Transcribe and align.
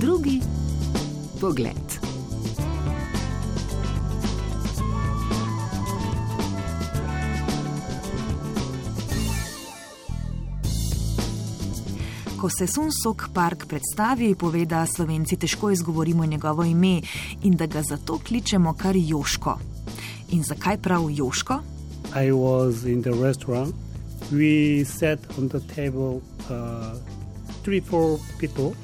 Drugi 0.00 0.40
pogled. 1.40 1.74
Ko 12.40 12.50
se 12.50 12.66
Sunsok 12.66 13.28
Park 13.32 13.66
predstavi, 13.66 14.34
pove, 14.34 14.64
da 14.64 14.86
slovenci 14.86 15.36
težko 15.36 15.70
izgovorimo 15.70 16.26
njegovo 16.26 16.64
ime 16.64 17.00
in 17.42 17.56
da 17.56 17.66
ga 17.66 17.82
zato 17.82 18.18
kličemo 18.18 18.72
kar 18.72 18.96
Joško. 18.96 19.58
In 20.30 20.42
zakaj 20.42 20.78
prav 20.78 21.10
Joško? 21.10 21.60
I 22.14 22.30
was 22.32 22.84
in 22.84 23.02
the 23.02 23.12
restaurant. 23.22 23.74
We 24.32 24.84
sat 24.84 25.18
on 25.38 25.48
the 25.48 25.60
table, 25.74 26.20
uh, 26.50 26.98
three, 27.64 27.80
four 27.80 28.18
people. 28.40 28.83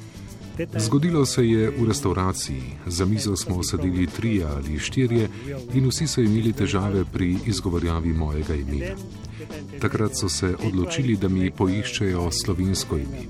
Zgodilo 0.77 1.25
se 1.25 1.47
je 1.47 1.69
v 1.69 1.87
restauraciji. 1.87 2.63
Za 2.85 3.05
mizo 3.05 3.35
smo 3.35 3.63
sedeli 3.63 4.07
trije 4.07 4.45
ali 4.45 4.79
štirje 4.79 5.29
in 5.73 5.87
vsi 5.87 6.07
so 6.07 6.21
imeli 6.21 6.53
težave 6.53 7.05
pri 7.13 7.37
izgovorjavi 7.45 8.13
mojega 8.13 8.55
imena. 8.55 8.95
Takrat 9.79 10.15
so 10.15 10.29
se 10.29 10.55
odločili, 10.65 11.15
da 11.17 11.27
mi 11.27 11.51
poiščejo 11.51 12.31
slovensko 12.31 12.97
ime. 12.97 13.25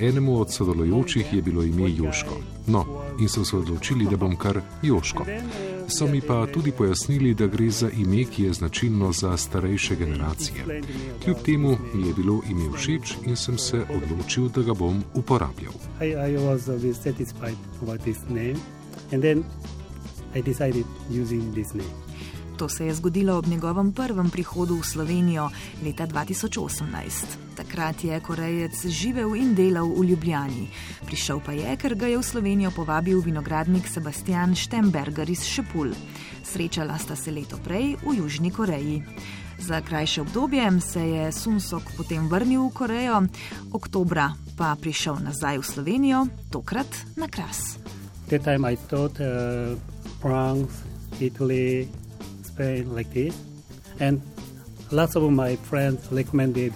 Enemu 0.00 0.40
od 0.40 0.52
sodelujočih 0.52 1.32
je 1.32 1.42
bilo 1.42 1.62
ime 1.62 1.90
Joško. 1.96 2.36
No, 2.66 2.84
in 3.20 3.28
so 3.28 3.44
se 3.44 3.56
odločili, 3.56 4.06
da 4.10 4.16
bom 4.16 4.36
kar 4.36 4.60
Joško. 4.82 5.26
So 5.88 6.06
mi 6.06 6.20
pa 6.20 6.46
tudi 6.46 6.72
pojasnili, 6.72 7.34
da 7.34 7.46
gre 7.46 7.70
za 7.70 7.90
ime, 7.90 8.24
ki 8.24 8.42
je 8.42 8.52
značilno 8.52 9.12
za 9.12 9.36
starejše 9.36 9.96
generacije. 9.96 10.80
Kljub 11.24 11.36
temu 11.44 11.76
mi 11.94 12.08
je 12.08 12.14
bilo 12.14 12.40
ime 12.50 12.76
všeč 12.76 13.14
in 13.26 13.36
sem 13.36 13.58
se 13.58 13.84
odločil, 13.90 14.48
da 14.48 14.62
ga 14.62 14.74
bom 14.74 15.02
uporabljal. 15.14 15.72
I, 16.00 16.06
I 16.06 16.36
was 16.36 16.60
satisfied 17.02 17.56
about 17.82 18.00
this 18.00 18.18
name, 18.28 18.56
and 19.12 19.22
then 19.22 19.44
I 20.34 20.42
decided 20.42 20.86
using 21.10 21.52
this 21.52 21.74
name. 21.74 22.13
To 22.56 22.68
se 22.68 22.86
je 22.86 22.94
zgodilo 22.94 23.38
ob 23.38 23.46
njegovem 23.46 23.92
prvem 23.92 24.30
prihodu 24.30 24.76
v 24.76 24.86
Slovenijo 24.86 25.50
leta 25.82 26.06
2018. 26.06 27.24
Takrat 27.56 28.04
je 28.04 28.20
Korejec 28.20 28.86
živel 28.86 29.34
in 29.34 29.54
delal 29.54 29.90
v 29.90 30.04
Ljubljani. 30.04 30.68
Prišel 31.06 31.40
pa 31.40 31.52
je, 31.52 31.76
ker 31.76 31.94
ga 31.94 32.06
je 32.06 32.18
v 32.18 32.22
Slovenijo 32.22 32.70
povabil 32.70 33.20
vinogradnik 33.20 33.88
Sebastian 33.88 34.54
Štemberger 34.54 35.30
iz 35.30 35.42
Šepul. 35.42 35.90
Srečala 36.44 36.98
sta 36.98 37.16
se 37.16 37.34
leto 37.34 37.58
prej 37.58 37.96
v 38.06 38.18
Južni 38.22 38.50
Koreji. 38.50 39.02
Za 39.58 39.80
krajše 39.80 40.22
obdobje 40.22 40.80
se 40.80 41.00
je 41.00 41.32
Sunsok 41.32 41.82
potem 41.96 42.28
vrnil 42.28 42.68
v 42.68 42.72
Korejo, 42.72 43.22
oktobra 43.72 44.30
pa 44.56 44.76
prišel 44.78 45.18
nazaj 45.26 45.58
v 45.58 45.66
Slovenijo, 45.66 46.26
tokrat 46.50 46.90
na 47.16 47.26
Kras. 47.26 47.78
That 48.30 48.44
time 48.46 48.62
I 48.62 48.76
thought 48.76 49.18
uh, 49.18 49.74
France, 50.22 50.86
Italy, 51.20 51.88
Spain, 52.54 52.94
like 52.94 53.10
this, 53.10 53.34
and 54.00 54.20
lots 54.92 55.16
of 55.16 55.30
my 55.30 55.56
friends 55.56 56.06
recommended. 56.12 56.72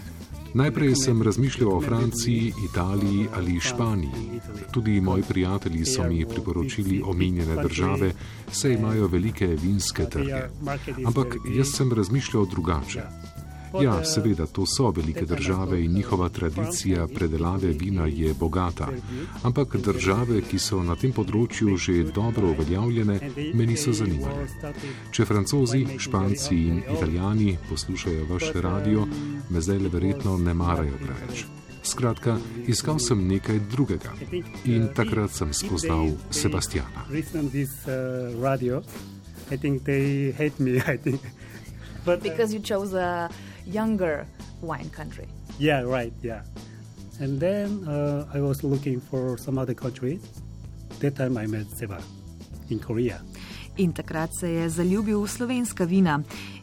Najprej 0.55 0.95
sem 0.97 1.23
razmišljal 1.23 1.77
o 1.77 1.81
Franciji, 1.81 2.53
Italiji 2.70 3.29
ali 3.35 3.61
Španiji. 3.61 4.41
Tudi 4.73 5.01
moji 5.01 5.23
prijatelji 5.29 5.85
so 5.85 6.09
mi 6.09 6.27
priporočili 6.27 7.03
omenjene 7.07 7.62
države, 7.62 8.12
saj 8.53 8.73
imajo 8.73 9.07
velike 9.07 9.47
vinske 9.47 10.05
trge. 10.11 10.43
Ampak 11.07 11.37
jaz 11.57 11.77
sem 11.77 11.92
razmišljal 11.92 12.47
drugače. 12.47 13.03
Ja, 13.83 14.05
seveda, 14.05 14.47
to 14.47 14.66
so 14.66 14.91
velike 14.91 15.24
države 15.24 15.84
in 15.84 15.92
njihova 15.92 16.28
tradicija 16.28 17.06
predelave 17.14 17.69
vina 17.69 18.06
je 18.06 18.34
bogata. 18.34 18.88
Ampak 19.42 19.77
države, 19.77 20.41
ki 20.41 20.58
so 20.58 20.83
na 20.83 20.97
tem 20.97 21.12
področju 21.12 21.77
že 21.77 22.05
dobro 22.14 22.50
uveljavljene, 22.50 23.20
me 23.55 23.66
niso 23.66 23.92
zanimale. 23.92 24.46
Če 25.12 25.24
francozi, 25.24 25.86
španci 25.98 26.56
in 26.56 26.83
italijani 26.96 27.58
poslušajo 27.68 28.27
vaš 28.30 28.52
radio, 28.55 29.07
me 29.51 29.61
zdaj 29.61 29.78
le 29.78 29.89
verjetno 29.89 30.36
ne 30.39 30.55
marajo 30.55 30.98
preveč. 31.05 31.46
Skratka, 31.83 32.36
iskal 32.67 32.98
sem 32.98 33.28
nekaj 33.28 33.61
drugega 33.70 34.12
in 34.64 34.89
takrat 34.95 35.30
sem 35.30 35.52
spoznal 35.52 36.11
Sebastiana. 36.30 37.07
Uh. 37.08 38.83
I 39.51 39.57
think 39.57 39.84
they 39.84 40.33
hate 40.33 40.61
me. 40.61 40.80
I 40.86 40.96
think, 40.96 41.20
but 42.05 42.18
uh, 42.18 42.23
Because 42.23 42.52
you 42.52 42.61
chose 42.61 42.92
a 42.92 43.30
younger 43.73 44.27
wine 44.62 44.90
country. 44.90 45.27
yeah, 45.58 45.83
right, 45.83 46.12
yeah. 46.23 46.42
And 47.20 47.40
then 47.40 47.84
uh, 47.89 48.27
I 48.33 48.40
was 48.40 48.62
looking 48.62 49.01
for 49.01 49.36
some 49.39 49.58
other 49.58 49.74
countries. 49.74 50.20
That 51.01 51.17
time 51.17 51.36
I 51.36 51.46
met 51.46 51.67
Seba 51.77 51.98
in 52.70 52.78
Korea. 52.78 53.20
In 53.77 53.92
takrat 53.92 54.30
se 54.34 54.48
je 54.48 54.68
zaljubil 54.70 55.23
v 55.23 55.28
slovenska 55.28 55.84
vina 55.84 56.23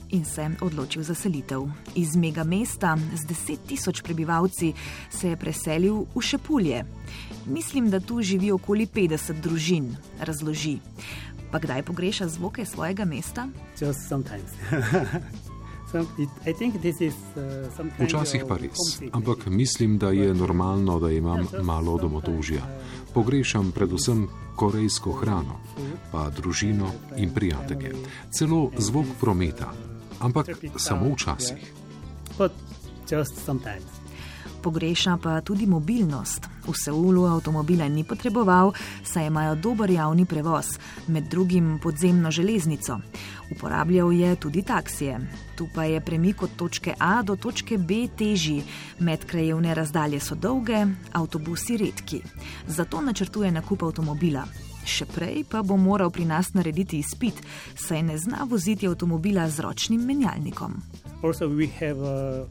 in 0.09 0.25
se 0.25 0.51
odločil 0.61 1.03
za 1.03 1.15
selitev. 1.15 1.63
Iz 1.95 2.15
mega 2.15 2.43
mesta 2.43 2.97
z 3.15 3.25
10 3.25 3.57
tisoč 3.67 4.01
prebivalci 4.01 4.73
se 5.09 5.27
je 5.27 5.35
preselil 5.35 6.05
v 6.15 6.21
Šepulje. 6.21 6.85
Mislim, 7.45 7.89
da 7.89 7.99
tu 7.99 8.21
živi 8.21 8.51
okoli 8.51 8.87
50 8.87 9.41
družin, 9.41 9.95
razloži. 10.19 10.79
Pa 11.51 11.59
kdaj 11.59 11.83
pogreša 11.83 12.27
zvoke 12.27 12.65
svojega 12.65 13.05
mesta? 13.05 13.47
Just 13.79 14.07
sometimes. 14.09 14.51
Some, 15.95 16.07
it, 16.17 16.29
I 16.45 16.51
think 16.51 16.81
this 16.81 16.99
is 16.99 17.15
uh, 17.37 18.03
Včasih 18.03 18.43
pa 18.47 18.57
res, 18.59 18.99
ampak 19.15 19.45
mislim, 19.47 19.97
da 19.97 20.09
je 20.11 20.33
normalno, 20.33 20.99
da 20.99 21.11
imam 21.11 21.47
malo 21.63 21.97
domotožja. 21.97 22.67
Pogrešam 23.13 23.71
predvsem 23.71 24.27
korejsko 24.59 25.11
hrano, 25.11 25.55
pa 26.11 26.27
družino 26.35 26.91
in 27.15 27.31
prijatelje, 27.31 27.95
celo 28.27 28.71
zvok 28.77 29.15
prometa, 29.21 29.71
ampak 30.19 30.51
samo 30.75 31.15
včasih. 31.15 31.63
But 32.37 32.51
just 33.07 33.45
sometimes. 33.45 34.04
Pogreša 34.65 35.17
pa 35.21 35.41
tudi 35.45 35.67
mobilnost. 35.69 36.49
V 36.65 36.73
Seulu 36.73 37.27
avtomobila 37.29 37.85
ni 37.87 38.01
potreboval, 38.03 38.73
saj 39.05 39.27
imajo 39.27 39.55
dober 39.55 39.89
javni 39.89 40.25
prevoz, 40.25 40.79
med 41.07 41.29
drugim 41.29 41.77
podzemno 41.83 42.31
železnico. 42.31 42.97
Uporabljal 43.51 44.13
je 44.13 44.35
tudi 44.35 44.63
taksije. 44.65 45.19
Tu 45.55 45.67
pa 45.75 45.83
je 45.83 46.01
premik 46.01 46.41
od 46.41 46.55
točke 46.55 46.95
A 46.99 47.21
do 47.21 47.35
točke 47.35 47.77
B 47.77 48.07
težji, 48.17 48.63
medkrajevne 48.99 49.75
razdalje 49.75 50.19
so 50.19 50.35
dolge, 50.35 50.85
avtobusi 51.13 51.77
redki. 51.77 52.21
Zato 52.67 53.01
načrtuje 53.01 53.51
nakup 53.51 53.83
avtomobila. 53.83 54.47
Še 54.85 55.05
prej 55.05 55.45
pa 55.49 55.61
bo 55.61 55.77
moral 55.77 56.09
pri 56.09 56.25
nas 56.25 56.53
narediti 56.53 56.97
izpit, 56.97 57.37
saj 57.77 58.01
ne 58.01 58.17
zna 58.17 58.49
voziti 58.49 58.87
avtomobila 58.87 59.45
z 59.49 59.61
ročnim 59.61 60.01
menjalnikom. 60.01 60.81
Also, 61.21 61.47
we 61.49 61.69
have 61.79 62.01
a 62.01 62.45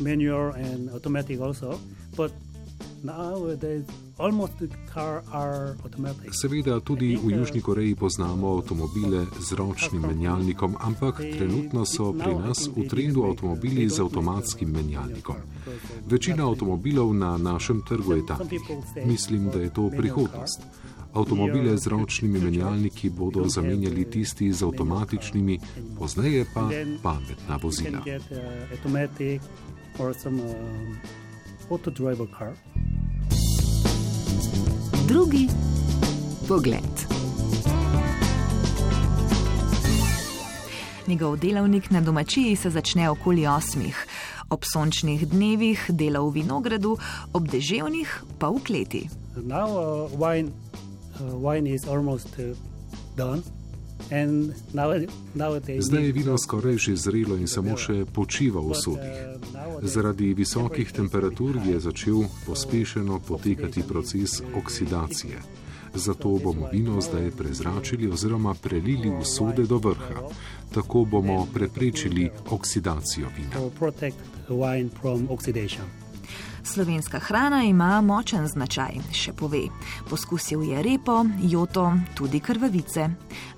manual 0.00 0.52
and 0.52 0.90
automatic 0.90 1.40
also, 1.40 1.78
but 2.16 2.32
nowadays 3.02 3.84
almost 4.18 4.58
the 4.58 4.68
car 4.94 5.22
are 5.32 5.76
automatic. 5.84 6.30
Seveda 6.32 6.80
tudi 6.80 7.16
v 7.16 7.40
Južni 7.40 7.60
Koreji 7.60 7.94
poznamo 7.94 8.60
avtomobile 8.60 9.26
z 9.40 9.52
ročnim 9.52 10.02
menjalnikom, 10.02 10.76
ampak 10.80 11.16
trenutno 11.16 11.84
so 11.84 12.12
pri 12.12 12.34
nas 12.34 12.68
v 12.68 12.88
trendu 12.88 13.24
avtomobili 13.24 13.88
z 13.88 14.00
avtomatskim 14.00 14.68
menjalnikom. 14.68 15.36
Večina 16.06 16.48
avtomobilov 16.48 17.14
na 17.14 17.36
našem 17.38 17.82
trgu 17.88 18.20
je 18.20 18.26
takih. 18.26 18.60
Mislim, 19.06 19.48
da 19.48 19.58
je 19.60 19.72
to 19.72 19.90
prihodnost. 19.90 20.60
Avtomobile 21.12 21.76
z 21.76 21.86
ročnimi 21.86 22.38
menjalniki 22.38 23.10
bodo 23.10 23.48
zamenjali 23.48 24.04
tisti 24.10 24.52
z 24.52 24.62
avtomatičnimi, 24.62 25.58
pozneje 25.98 26.46
pa 26.54 26.70
pametna 27.02 27.58
vozila. 27.62 27.98
Uh, 30.00 30.04
or 30.04 30.14
some 30.14 30.40
um, 30.40 31.00
auto 31.70 31.90
driver 31.90 32.26
car. 32.26 32.52
Drugi 35.06 35.48
pogled. 36.48 37.06
Njegov 41.06 41.36
delavnik 41.36 41.90
na 41.90 42.00
domačiji 42.00 42.56
se 42.56 42.70
začne 42.70 43.10
okoli 43.10 43.46
osmih, 43.46 44.06
ob 44.50 44.64
sončnih 44.72 45.28
dnevih 45.28 45.86
dela 45.88 46.20
v 46.20 46.30
vinogradu, 46.30 46.96
ob 47.32 47.48
deževnih 47.48 48.22
pa 48.38 48.48
v 48.48 48.60
kleti. 48.66 49.08
Now 49.36 49.66
uh, 49.66 50.10
wine 50.18 50.52
uh, 51.20 51.34
wine 51.34 51.66
is 51.74 51.88
almost 51.88 52.38
uh, 52.38 52.54
done, 53.16 53.42
Zdaj 55.78 56.04
je 56.04 56.12
vino 56.12 56.38
skoraj 56.38 56.76
že 56.76 56.96
zrelo 56.96 57.36
in 57.36 57.46
samo 57.46 57.76
še 57.76 58.04
počiva 58.12 58.60
v 58.60 58.74
sodih. 58.74 59.16
nowadays 59.54 59.92
Zaradi 59.92 60.34
visokih 60.34 60.92
temperatur 60.92 61.56
je 61.66 61.80
začel 61.80 62.24
pospešeno 62.46 63.20
potekati 63.28 63.82
proces 63.82 64.42
oksidacije. 64.56 65.38
Zato 65.94 66.28
bomo 66.28 66.68
vino 66.72 67.00
zdaj 67.00 67.30
prezračili 67.30 68.10
oziroma 68.10 68.54
prelili 68.54 69.10
v 69.10 69.24
sode 69.24 69.66
do 69.66 69.78
vrha. 69.78 70.28
Tako 70.74 71.04
bomo 71.04 71.46
preprečili 71.54 72.30
oksidacijo 72.50 73.28
vina. 73.36 73.56
Slovenska 76.64 77.18
hrana 77.18 77.62
ima 77.64 78.00
močen 78.00 78.46
značaj, 78.46 79.00
še 79.12 79.32
pove. 79.32 79.62
Poskusil 80.10 80.62
je 80.62 80.82
repo, 80.82 81.24
joto, 81.42 81.92
tudi 82.14 82.40
krvavice. 82.40 83.08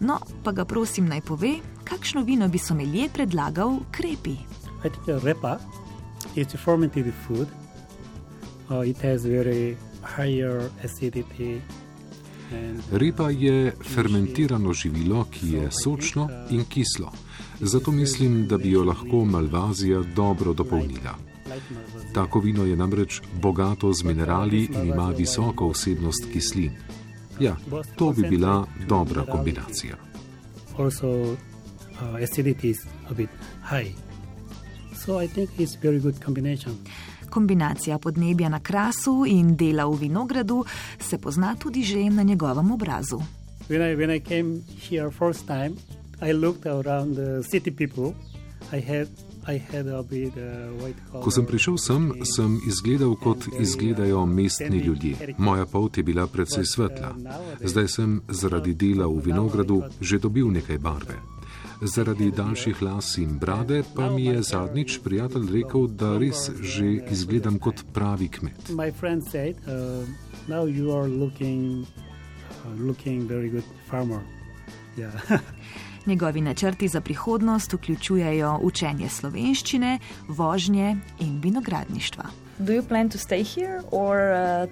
No, 0.00 0.19
pa 0.44 0.52
ga 0.52 0.64
prosim 0.64 1.08
naj 1.08 1.20
pove, 1.20 1.56
kakšno 1.84 2.22
vino 2.25 2.49
bi 2.49 2.58
somelje 2.58 3.08
predlagal 3.12 3.78
krepi. 3.90 4.37
Repa 5.06 5.58
je 6.34 6.44
fermented 6.44 7.12
food. 7.26 7.49
Uh, 8.70 8.88
it 8.88 8.96
has 9.02 9.25
very 9.25 9.76
higher 10.16 10.70
acidity. 10.84 11.60
Repa 12.93 13.31
je 13.31 13.72
fermentirano 13.94 14.72
živilo, 14.72 15.25
ki 15.31 15.52
je 15.52 15.70
sočno 15.70 16.28
in 16.50 16.64
kislo. 16.64 17.12
Zato 17.60 17.90
mislim, 17.93 18.46
da 18.46 18.58
bi 18.58 18.70
jo 18.70 18.84
lahko 18.84 19.25
Malvazija 19.25 20.02
dobro 20.16 20.52
dopolnila. 20.52 21.31
Tako 22.14 22.40
vino 22.40 22.64
je 22.64 22.76
namreč 22.76 23.20
bogato 23.43 23.93
z 23.93 24.04
minerali 24.04 24.64
in 24.64 24.87
ima 24.87 25.08
visoko 25.10 25.69
vsebnost 25.69 26.26
kislin. 26.32 26.70
Ja, 27.40 27.56
to 27.96 28.12
bi 28.12 28.28
bila 28.28 28.66
dobra 28.88 29.25
kombinacija. 29.26 29.96
Also, 30.78 31.08
uh, 31.08 31.37
acidity 32.22 32.70
is 32.70 32.78
a 33.10 33.14
bit 33.14 33.28
high. 33.62 33.93
So 34.94 35.25
I 35.25 35.28
think 35.28 35.50
it's 35.58 35.76
very 35.82 36.00
good 36.00 36.25
combination. 36.25 36.75
Kombinacija 37.31 37.98
podnebja 37.98 38.48
na 38.48 38.60
krasu 38.60 39.25
in 39.26 39.56
dela 39.56 39.87
v 39.87 39.96
vinogradu 39.96 40.64
se 41.00 41.19
pozna 41.19 41.55
tudi 41.55 41.82
že 41.82 42.10
na 42.10 42.22
njegovem 42.22 42.70
obrazu. 42.70 43.22
When 43.69 43.93
I, 43.93 43.96
when 43.96 44.10
I 44.10 44.20
came 44.20 44.62
here 44.90 45.10
first 45.10 45.46
time, 45.46 45.76
I 46.20 46.32
looked 46.32 46.66
around 46.66 47.16
the 47.16 47.43
city 47.43 47.70
people. 47.70 48.14
I 48.72 48.81
had 48.81 49.08
Ko 51.22 51.30
sem 51.30 51.46
prišel 51.46 51.78
sem, 51.78 52.12
sem 52.22 52.60
izgledal 52.66 53.16
kot 53.16 53.48
izgledajo 53.60 54.26
mestni 54.26 54.78
ljudje. 54.78 55.34
Moja 55.38 55.66
pot 55.66 55.96
je 55.96 56.02
bila 56.02 56.26
precej 56.26 56.64
svetla. 56.64 57.14
Zdaj 57.60 57.88
sem 57.88 58.20
zaradi 58.28 58.74
dela 58.74 59.06
v 59.06 59.18
vinogradu 59.18 59.82
že 60.00 60.18
dobil 60.18 60.50
nekaj 60.50 60.78
barve. 60.78 61.18
Zaradi 61.82 62.30
daljših 62.30 62.82
las 62.82 63.18
in 63.18 63.38
brade 63.38 63.82
pa 63.94 64.10
mi 64.10 64.24
je 64.24 64.42
zadnjič 64.42 65.00
prijatelj 65.02 65.50
rekel, 65.52 65.86
da 65.86 66.18
res 66.18 66.50
že 66.62 67.02
izgledam 67.10 67.58
kot 67.58 67.82
pravi 67.92 68.28
kmet. 68.28 68.70
Said, 69.30 69.56
uh, 69.66 70.06
looking, 71.08 71.86
uh, 72.64 72.78
looking 72.78 73.26
yeah. 74.96 75.40
Njegovi 76.06 76.40
načrti 76.40 76.88
za 76.88 77.00
prihodnost 77.00 77.72
vključujejo 77.72 78.58
učenje 78.62 79.08
slovenščine, 79.08 79.99
vožnje 80.28 80.96
in 81.20 81.40
vinogradništva. 81.40 82.25
Do 82.58 82.72
you 82.72 82.82
plan 82.88 83.08
to 83.08 83.19
stay 83.19 83.44
here 83.44 83.82
or 83.90 84.16
uh, 84.19 84.69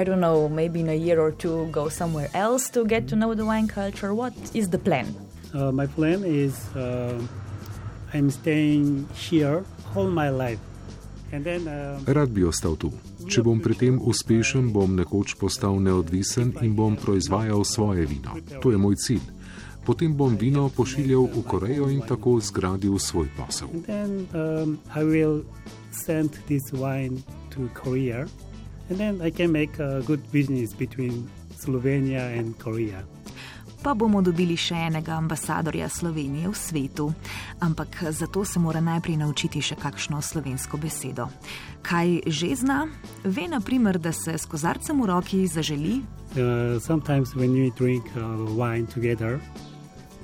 I 0.00 0.04
don't 0.04 0.20
know, 0.20 0.48
maybe 0.48 0.80
in 0.80 0.88
a 0.88 0.96
year 0.96 1.20
or 1.20 1.32
two 1.32 1.70
go 1.70 1.90
somewhere 1.90 2.30
else 2.34 2.72
to 2.72 2.84
get 2.84 3.08
to 3.08 3.16
know 3.16 3.34
the 3.34 3.44
wine 3.44 3.68
culture? 3.68 4.14
What 4.14 4.32
is 4.54 4.68
the 4.68 4.78
plan? 4.78 5.06
Uh, 5.54 5.70
my 5.72 5.86
plan 5.86 6.24
is 6.24 6.54
uh, 6.76 7.20
I'm 8.14 8.30
staying 8.30 9.08
here 9.14 9.64
all 9.94 10.10
my 10.10 10.30
life. 10.30 10.58
Then, 11.30 11.68
uh, 11.68 11.98
Rad 12.06 12.28
bi 12.28 12.44
ostal 12.44 12.76
tu. 12.76 12.90
Če 13.24 13.40
bom 13.40 13.60
pri 13.64 13.74
tem 13.80 13.96
uspešen, 13.96 14.68
bom 14.72 14.92
nekoč 14.96 15.36
postal 15.40 15.78
neodvisen 15.80 16.52
in 16.60 16.74
bom 16.76 16.96
proizvajal 16.96 17.64
svoje 17.64 18.04
vino. 18.06 18.36
To 18.60 18.70
je 18.70 18.76
moj 18.76 18.98
cilj. 19.00 19.24
Potem 19.82 20.14
bom 20.14 20.36
vino 20.38 20.68
pošiljal 20.70 21.26
v 21.34 21.42
Korejo 21.42 21.90
in 21.90 22.02
tako 22.06 22.38
zgradil 22.40 22.98
svoj 22.98 23.28
posel. 23.36 23.68
Then, 23.86 24.26
um, 24.30 24.78
pa 33.82 33.94
bomo 33.98 34.22
dobili 34.22 34.54
še 34.56 34.78
enega 34.86 35.16
ambasadorja 35.18 35.88
Slovenije 35.90 36.48
v 36.48 36.54
svetu. 36.56 37.12
Ampak 37.60 38.04
zato 38.10 38.44
se 38.44 38.62
mora 38.62 38.80
najprej 38.80 39.16
naučiti 39.18 39.62
še 39.62 39.74
kakšno 39.74 40.22
slovensko 40.22 40.78
besedo. 40.78 41.26
Kaj 41.82 42.22
že 42.26 42.54
zna? 42.62 42.86
Ve, 43.24 43.48
na 43.50 43.60
primer, 43.60 43.98
da 43.98 44.12
se 44.14 44.38
s 44.38 44.46
kozarcem 44.46 45.02
v 45.02 45.10
roki 45.10 45.46
zaželi. 45.50 46.00
Uh, 46.32 46.78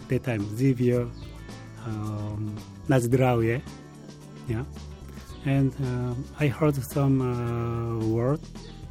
sometimes 0.09 0.45
when 0.45 0.59
we 0.59 0.75
drink 0.75 0.79
wine 0.79 1.09
together, 1.09 1.09
that 1.09 1.09
time 1.09 1.09
Zivio, 1.09 1.11
um, 1.87 2.57
na 2.89 2.99
zdravje. 2.99 3.61
Yeah. 4.49 4.65
And 5.47 5.73
um, 5.81 6.25
I 6.41 6.49
heard 6.49 6.75
some 6.77 7.21
uh, 7.21 8.07
word. 8.07 8.41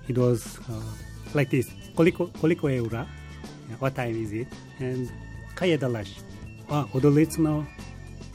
It 0.08 0.18
was 0.18 0.60
uh, 0.70 0.82
like 1.34 1.50
this. 1.50 1.68
Koliko, 1.96 2.28
koliko 2.42 2.68
eura? 2.68 3.08
what 3.80 3.96
time 3.96 4.24
is 4.24 4.32
it? 4.32 4.48
And 4.80 5.10
kaj 5.56 5.70
je 5.70 5.78
dalaš? 5.78 6.10
A, 6.70 6.86
odlično, 6.94 7.66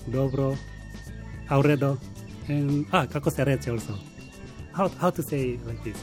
dobro, 0.06 0.56
auredo. 1.49 1.96
And, 2.49 2.87
a, 2.90 3.06
kako 3.06 3.31
se 3.31 3.44
reče 3.44 3.70
also? 3.70 3.99
How, 4.73 4.88
how 4.88 5.11
to 5.11 5.23
say 5.23 5.58
like 5.67 5.82
this? 5.85 5.96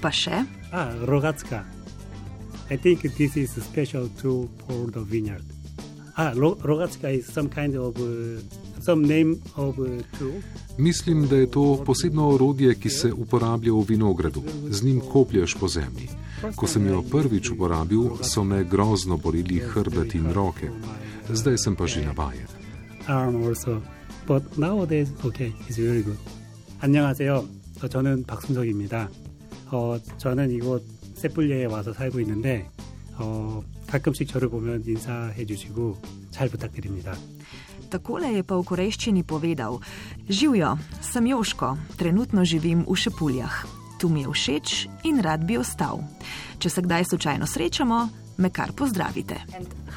Pa 0.00 0.10
še? 0.10 0.44
A, 0.72 0.92
rogacka. 1.06 1.64
I 2.70 2.76
think 2.76 3.02
this 3.02 3.36
is 3.36 3.50
special 3.64 4.08
tool 4.08 4.48
for 4.66 4.90
the 4.90 5.00
vineyard. 5.00 5.44
A, 6.15 6.33
rogacka 6.33 7.09
is 7.09 7.33
some 7.33 7.49
kind 7.49 7.75
of, 7.75 7.95
uh, 7.97 8.41
some 8.81 9.07
name 9.07 9.41
of 9.55 9.79
uh, 9.79 9.85
tool. 10.17 10.41
Mislim, 10.77 11.27
da 11.27 11.35
je 11.35 11.51
to 11.51 11.83
posebno 11.85 12.29
orodje, 12.29 12.75
ki 12.75 12.89
se 12.89 13.13
uporablja 13.13 13.73
v 13.73 13.85
vinogradu. 13.87 14.43
Z 14.69 14.83
njim 14.83 15.01
koplješ 15.11 15.55
po 15.59 15.67
zemlji. 15.67 16.09
Ko 16.55 16.67
sem 16.67 16.87
jo 16.87 17.03
prvič 17.11 17.49
uporabil, 17.51 18.09
so 18.23 18.43
me 18.43 18.63
grozno 18.63 19.17
bolili 19.17 19.59
hrbet 19.59 20.15
in 20.15 20.33
roke. 20.33 20.69
Zdaj 21.33 21.57
sem 21.57 21.75
pa 21.75 21.87
že 21.87 22.01
navajen. 22.05 22.47
안녕하세요. 26.81 27.45
저는 27.89 28.23
박순석입니다. 28.23 29.09
어, 29.71 29.97
저는 30.17 30.51
이곳 30.51 30.83
세뿔리에 31.15 31.65
와서 31.65 31.91
살고 31.93 32.19
있는데 32.21 32.67
어, 33.17 33.61
가끔씩 33.93 34.27
저를 34.27 34.49
보면 34.49 34.83
인사해 34.85 35.45
주시고 35.45 35.97
잘 36.31 36.49
부탁드립니다. 36.49 37.15
Takole 37.89 38.37
je 38.37 38.43
pa 38.45 38.53
v 38.53 38.63
korejščini 38.69 39.25
povedal: 39.25 39.81
Živijo, 40.29 40.77
sem 41.01 41.25
Joško, 41.25 41.77
trenutno 41.97 42.45
živim 42.45 42.85
v 42.85 42.95
Šepuljah. 42.95 43.65
Tu 43.97 44.09
mi 44.09 44.21
je 44.21 44.29
všeč 44.29 44.87
in 45.03 45.19
rad 45.19 45.43
bi 45.43 45.57
ostal. 45.57 46.05
Če 46.61 46.69
se 46.69 46.81
kdaj 46.85 47.09
slučajno 47.09 47.47
srečamo, 47.49 48.07
me 48.37 48.49
kar 48.49 48.71
pozdravite. 48.71 49.41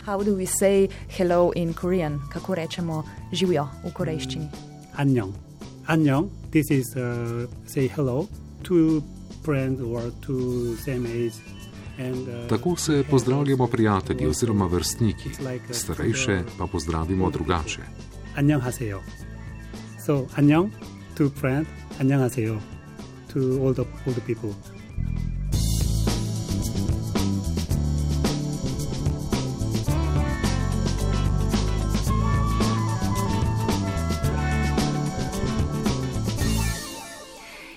Kako 0.04 0.24
rečemo 0.24 0.88
hello 1.08 1.52
in 1.54 1.74
korean? 1.74 2.18
Kako 2.32 2.54
rečemo 2.54 3.04
živijo 3.32 3.68
v 3.84 3.92
korejščini? 3.92 4.48
Anjong. 4.96 5.34
Anjong, 5.86 6.30
this 6.50 6.70
is 6.70 6.96
uh, 6.96 7.46
say 7.66 7.88
hello 7.88 8.26
to 8.64 9.02
friends 9.44 9.80
or 9.80 10.10
to 10.26 10.76
same 10.76 11.06
age. 11.06 11.55
Uh, 11.97 12.49
Tako 12.49 12.75
se 12.75 13.03
pozdravljamo 13.09 13.67
prijatelji 13.67 14.27
oziroma 14.27 14.65
vrstniki, 14.65 15.29
starejše 15.71 16.41
pa 16.57 16.67
pozdravimo 16.67 17.29
drugače. 17.31 17.81
Annyeonghaseyo. 18.35 19.01
So, 20.05 20.25
annyeong 20.35 20.71
to 21.17 21.29
friend, 21.29 21.67
annyeonghaseyo 21.99 22.59
to 23.33 23.39
all 23.39 23.73
the, 23.73 23.85
all 24.05 24.13
the 24.13 24.21
people. 24.21 24.76